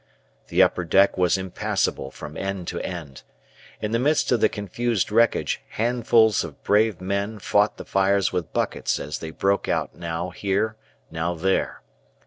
[0.47, 3.21] The upper deck was impassable from end to end.
[3.81, 8.51] In the midst of the confused wreckage handfuls of brave men fought the fires with
[8.51, 10.75] buckets as they broke out now here
[11.11, 11.83] now there.